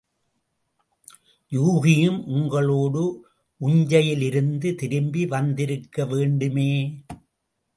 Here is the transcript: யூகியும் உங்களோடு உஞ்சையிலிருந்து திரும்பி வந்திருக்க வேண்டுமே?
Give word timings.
யூகியும் 1.51 2.23
உங்களோடு 2.27 3.03
உஞ்சையிலிருந்து 3.61 4.75
திரும்பி 4.75 5.25
வந்திருக்க 5.25 6.05
வேண்டுமே? 6.05 6.71